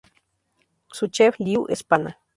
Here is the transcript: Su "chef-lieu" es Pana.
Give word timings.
Su 0.91 1.09
"chef-lieu" 1.09 1.67
es 1.69 1.83
Pana. 1.83 2.17